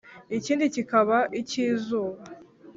ikindi 0.37 0.65
kikaba 0.75 1.17
ik'izuba. 1.39 2.21